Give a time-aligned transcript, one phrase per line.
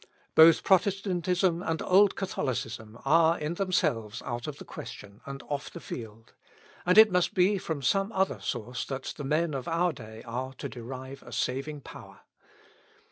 [0.33, 5.79] Both Protestantism and old Catholicism are in themselves out of the question, and off the
[5.79, 6.33] field;
[6.87, 10.53] and it must be from some other source that the men of our day are
[10.55, 12.21] to derive a saving power.